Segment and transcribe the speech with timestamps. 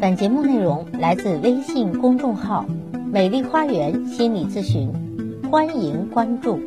[0.00, 2.64] 本节目内容来自微信公众号
[3.12, 4.90] “美丽花园心理咨询”，
[5.52, 6.58] 欢迎关注。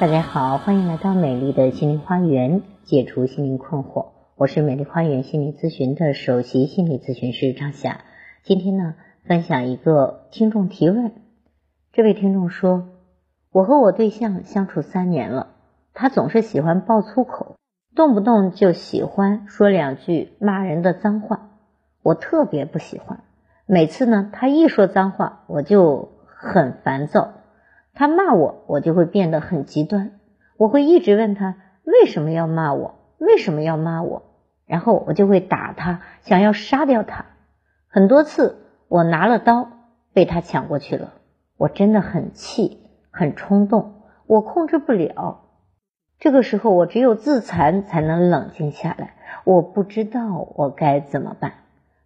[0.00, 4.08] 大家好，欢迎来到美丽的心灵花园，解除心灵困惑。
[4.34, 8.00] 我是美丽花园心理咨询的首席心理咨询师张霞。
[8.42, 11.12] 今天呢，分享一个听众提问。
[11.92, 12.88] 这位听众说
[13.52, 15.50] ：“我和我对象相处三年了，
[15.94, 17.54] 他总是喜欢爆粗口，
[17.94, 21.50] 动不动就喜欢说两句骂人的脏话。”
[22.06, 23.24] 我特别不喜欢，
[23.66, 27.32] 每次呢，他一说脏话，我就很烦躁。
[27.94, 30.12] 他骂我，我就会变得很极端。
[30.56, 34.22] 我会一直问他为什么要骂我，为什么要骂我，
[34.66, 37.26] 然后我就会打他，想要杀掉他。
[37.88, 39.66] 很多次我拿了刀，
[40.12, 41.14] 被他抢过去了。
[41.56, 45.40] 我真的很气，很冲动，我控制不了。
[46.20, 49.14] 这个时候，我只有自残才能冷静下来。
[49.42, 51.52] 我不知道我该怎么办。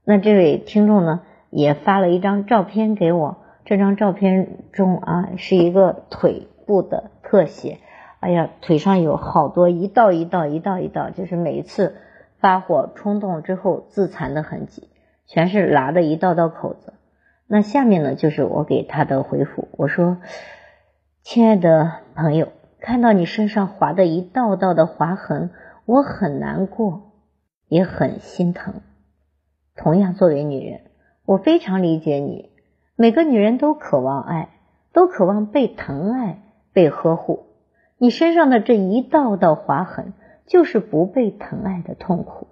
[0.05, 3.37] 那这位听众呢，也发了一张照片给我。
[3.65, 7.79] 这张照片中啊，是一个腿部的特写。
[8.19, 11.97] 哎呀，腿上有好多一道一道一道一道，就是每一次
[12.39, 14.89] 发火冲动之后自残的痕迹，
[15.27, 16.95] 全是拉的一道道口子。
[17.47, 19.69] 那下面呢，就是我给他的回复。
[19.73, 20.19] 我说
[21.23, 22.49] ：“亲爱的朋友，
[22.81, 25.51] 看到你身上划的一道道的划痕，
[25.85, 27.13] 我很难过，
[27.69, 28.75] 也很心疼。”
[29.83, 30.83] 同样，作为女人，
[31.25, 32.51] 我非常理解你。
[32.97, 34.51] 每个女人都渴望爱，
[34.93, 36.43] 都渴望被疼爱、
[36.75, 37.47] 被呵护。
[37.97, 40.13] 你身上的这一道道划痕，
[40.47, 42.47] 就是不被疼爱的痛苦。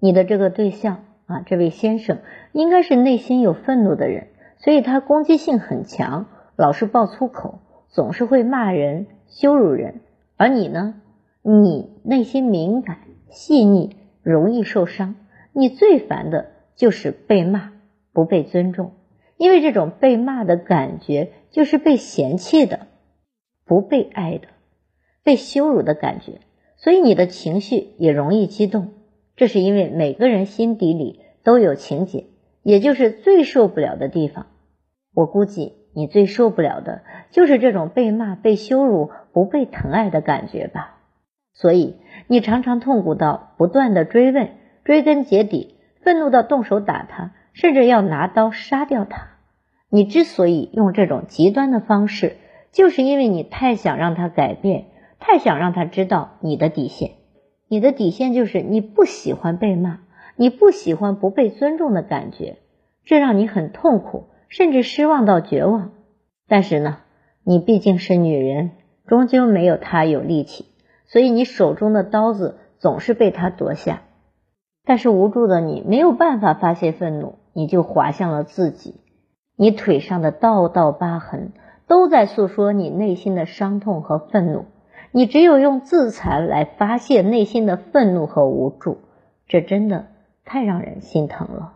[0.00, 2.18] 你的这个对象啊，这位先生，
[2.50, 4.26] 应该是内心有愤怒的人，
[4.58, 10.00] 所以他攻击性很强，老是爆粗口，总是会骂人、羞辱人。
[10.36, 10.94] 而你呢，
[11.42, 12.98] 你内心敏感、
[13.30, 15.14] 细腻，容易受伤。
[15.54, 17.72] 你最烦的就是被骂，
[18.12, 18.92] 不被尊重，
[19.36, 22.86] 因为这种被骂的感觉就是被嫌弃的，
[23.66, 24.48] 不被爱的，
[25.22, 26.40] 被羞辱的感觉，
[26.76, 28.92] 所以你的情绪也容易激动。
[29.36, 32.26] 这是因为每个人心底里都有情结，
[32.62, 34.46] 也就是最受不了的地方。
[35.14, 41.00] 我估计你最受不了的就是这种被骂、被羞辱、不被疼爱的感觉吧。
[41.52, 41.96] 所以
[42.28, 44.61] 你常常痛苦到不断的追问。
[44.84, 49.28] 追根结底，愤怒到动手打他，甚至要拿刀杀掉他。
[49.88, 52.36] 你之所以用这种极端的方式，
[52.72, 54.86] 就是因为你太想让他改变，
[55.20, 57.12] 太想让他知道你的底线。
[57.68, 60.00] 你的底线就是你不喜欢被骂，
[60.36, 62.56] 你不喜欢不被尊重的感觉，
[63.04, 65.92] 这让你很痛苦，甚至失望到绝望。
[66.48, 66.98] 但是呢，
[67.44, 68.72] 你毕竟是女人，
[69.06, 70.66] 终究没有他有力气，
[71.06, 74.02] 所以你手中的刀子总是被他夺下。
[74.84, 79.00] 但是无助的你没有办法发泄愤怒，你就滑向了自己。
[79.56, 81.52] 你腿上的道道疤痕
[81.86, 84.64] 都在诉说你内心的伤痛和愤怒。
[85.14, 88.96] 你只有用自残来发泄内心的愤怒和无助，
[89.46, 90.06] 这真的
[90.44, 91.74] 太让人心疼了。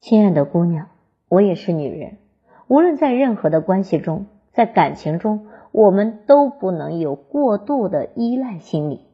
[0.00, 0.88] 亲爱的姑娘，
[1.28, 2.18] 我也是女人。
[2.66, 9.06] 无论在任何的关系中，在感情中，我们都不能有过度的依赖心理。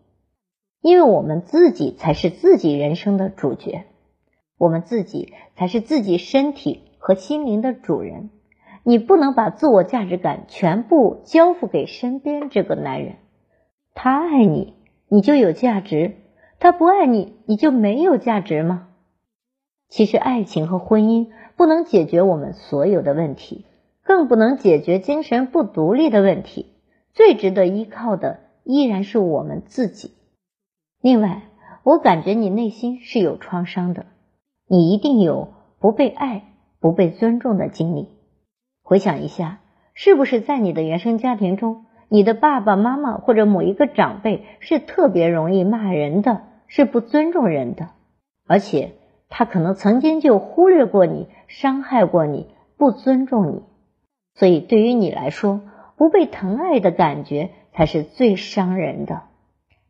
[0.81, 3.85] 因为我们自己才是自己人生的主角，
[4.57, 8.31] 我们自己才是自己身体和心灵的主人。
[8.85, 13.17] 你不能把自我价值感全部交付给身边这个男人，
[13.95, 14.75] 他爱你，
[15.09, 16.13] 你就有价值；
[16.59, 18.89] 他不爱你，你就没有价值吗？
[19.89, 23.67] 其实，爱情和婚姻不能解决我们所有的问题，
[24.05, 26.67] 更不能解决精神不独立的问题。
[27.13, 30.13] 最值得依靠的依然是我们自己。
[31.01, 31.43] 另外，
[31.85, 34.07] 我感觉你内心是有创伤的，
[34.67, 36.43] 你一定有不被爱、
[36.81, 38.09] 不被尊重的经历。
[38.83, 39.61] 回想一下，
[39.95, 47.91] 是不是在你的原生家庭中，你的爸爸妈妈或者某一个长辈是特别容易骂人的，是不尊重人的，
[48.49, 48.95] 而且
[49.29, 53.63] 他可能曾经就忽略过你、伤害过你、不尊重你，
[54.35, 55.61] 所以对于你来说，
[55.97, 59.28] 不被疼爱的感觉才是最伤人的。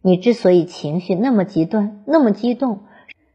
[0.00, 2.80] 你之所以情绪那么极端、那么激动，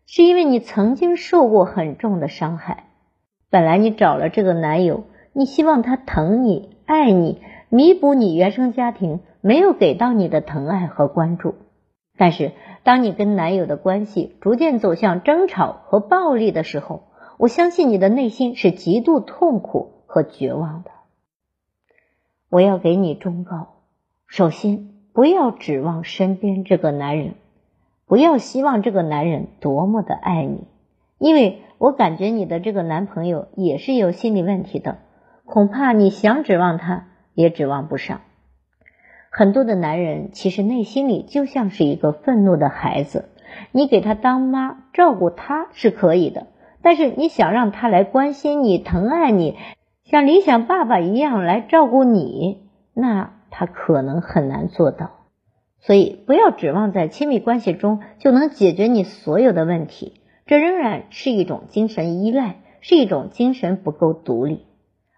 [0.06, 2.86] 是因为你曾经受过很重的伤害。
[3.50, 11.56] 本来你找了这个男友，你希望他疼你、爱你，弥补你原生家庭没有给到你的疼爱和关注。
[12.18, 17.04] 但是，当你跟男友的关系逐渐走向争吵和暴力的时候，
[17.38, 20.92] 我相信你的内心是极度痛苦和绝望的。
[22.50, 23.74] 我要给你忠告：
[24.28, 24.93] 首先。
[25.14, 27.36] 不要指望身边这个男人，
[28.08, 30.68] 不要希望这个男人多么的爱你，
[31.20, 34.98] 因为我感觉你的这个男朋友也是有心理问题的，
[35.46, 38.22] 恐怕你想指望他也指望不上。
[39.30, 43.30] 很多的男人其实内心里就像是一个愤怒的孩子，
[43.72, 46.48] 你给他当妈照顾他是可以的，
[46.82, 49.58] 但是你想让他来关心你、疼爱你，
[50.06, 55.12] 像理想爸爸一样来照顾你，那他可能很难做到。
[55.80, 64.66] 所以不要指望在亲密关系中就能解决你所有的问题，这仍然是一种精神依赖，是一种精神不够独立。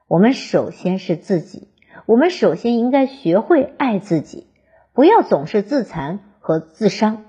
[0.07, 1.69] 我们首先是自己。
[2.07, 4.47] 我们首先应该学会爱自己，
[4.93, 7.23] 不要总是自残和自伤。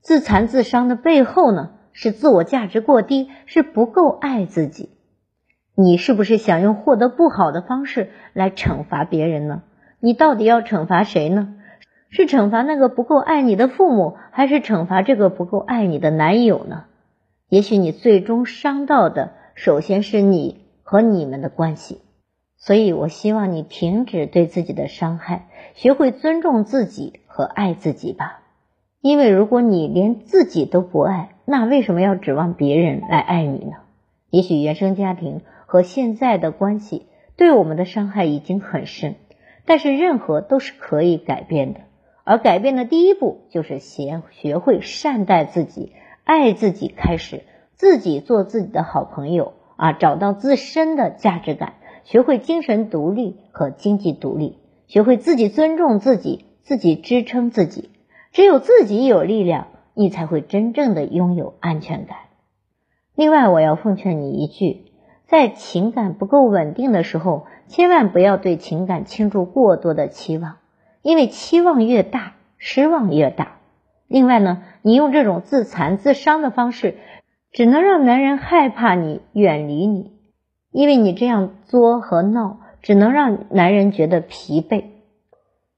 [0.00, 4.90] 自残自伤的背后呢，是自我价值过低，是不够爱自己。
[5.74, 9.62] 你是不是想用获得不好的方式来惩罚别人呢？
[10.00, 11.54] 你到底要惩罚谁呢？
[12.08, 16.84] 是惩罚那个不够爱你的父母，还是惩罚这个不够爱你的男友呢？
[17.48, 22.00] 也许你最终伤到的，首先是你和你们的关系。
[22.56, 28.42] 所以，我希望你停止对自己的伤害，学会尊重自己和爱自己吧。
[29.00, 33.72] 因为如果你连自己都不爱，那为什么要指望别人来爱你呢？
[34.30, 37.06] 也许原生家庭和现在的关系
[37.36, 39.16] 对我们的伤害已经很深，
[39.66, 41.80] 但是任何都是可以改变的。
[42.24, 45.92] 而改变的第一步就是先学会善待自己、
[46.24, 47.42] 爱自己，开始
[47.74, 51.74] 自己做自己的好朋友啊，找到自身的价值感。
[52.04, 57.90] 学会精神独立和经济独立，学会自己尊重自己，自己支撑自己。
[58.32, 62.16] 只有自己有力量，你才会真正的拥有安全感。
[63.14, 64.85] 另外，我要奉劝你一句：
[65.26, 70.56] 在情感不够稳定的时候，千万不要对情感倾注过多的期望，
[71.02, 73.58] 因为期望越大，失望越大。
[74.06, 76.96] 另外呢，你用这种自残自伤的方式，
[77.50, 80.12] 只能让男人害怕你，远离你。
[80.70, 84.84] 因为你这样作和闹，只能让男人觉得疲惫，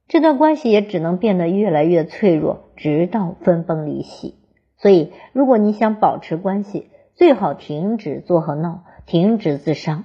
[0.08, 4.34] 这段关系也只能变得越来越脆弱，直到分崩离析。
[4.76, 10.04] 所以，如果你想保持关系，最好停止作和闹，停止自伤。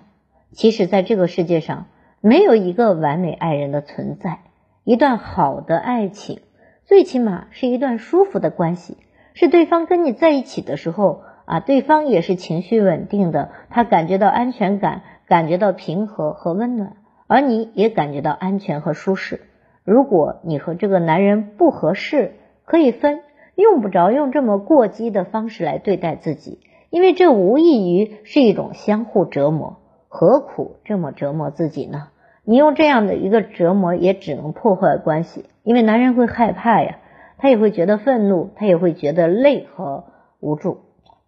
[0.53, 1.87] 其实，在这个世界上，
[2.21, 4.39] 没有一个完美爱人的存在。
[4.85, 6.39] 一段好的爱情，
[6.85, 8.95] 最起码是一段舒服的关系，
[9.33, 11.23] 是对方跟你在一起的时候。
[11.43, 16.95] 啊，对方也是情绪稳定的，他感觉到安全感，感觉到平和和温暖，
[17.27, 19.41] 而你也感觉到安全和舒适。
[19.83, 23.19] 如果你和这个男人不合适，可以分，
[23.55, 26.61] 用不着用这么过激的方式来对待自己，
[26.93, 29.77] 因为这无异于是一种相互折磨，
[30.09, 32.09] 何苦这么折磨自己呢？
[32.43, 36.99] 你用这样的一个折磨，也只能破坏关系，因为男人会害怕呀，
[37.39, 40.03] 他也会觉得愤怒，他也会觉得累和
[40.39, 40.81] 无助。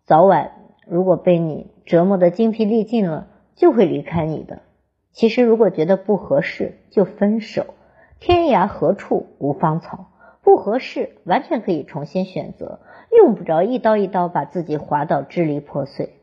[0.06, 0.52] 早晚
[0.88, 3.26] 如果被你折磨的精疲力尽了，
[3.56, 4.60] 就会离开你的。
[5.14, 7.66] 其实如果觉得不合适，就分手。
[8.20, 10.12] 天涯何处无芳草，
[10.46, 12.80] 不合适完全可以重新选择，
[13.12, 16.14] 用不着一刀一刀把自己划到支离破碎。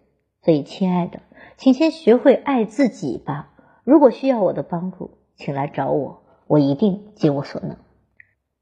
[0.41, 1.21] 所以，亲爱的，
[1.59, 3.51] 请先学会爱自己吧。
[3.85, 7.77] 如果需要我的帮助，请来找我，我一定尽我所能。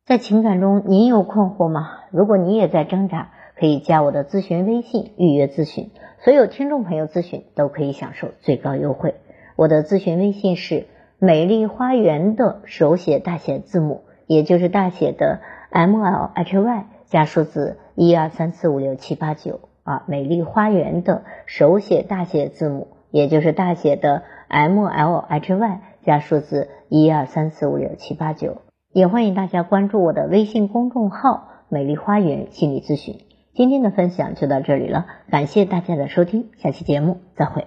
[0.04, 2.00] 在情感中，您有困惑吗？
[2.10, 3.30] 如果你也在挣扎。
[3.56, 5.90] 可以加我的咨询微信预约咨询，
[6.24, 9.16] 所有听众朋友咨询都可以享受最高优惠。
[9.54, 10.86] 我的咨询微信是
[11.18, 28.58] 美丽花园的手写大写字母，也就是大写的 M L H Y 加数字一二三四五六七八九啊，美丽花园的手写大写字母，也就是大写的 M L H Y 加数字一二三四五六七八九。
[28.92, 33.16] 也欢迎大家关注我的微信公众号“美丽花园心理咨询”。
[33.52, 37.66] 今天的分享就到这里了，感谢大家的收听，下期节目再会。